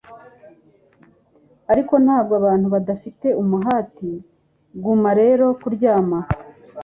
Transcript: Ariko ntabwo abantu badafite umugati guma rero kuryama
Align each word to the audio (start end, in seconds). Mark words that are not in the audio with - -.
Ariko 1.71 1.93
ntabwo 2.05 2.33
abantu 2.39 2.67
badafite 2.75 3.27
umugati 3.41 4.11
guma 4.83 5.09
rero 5.21 5.45
kuryama 5.61 6.19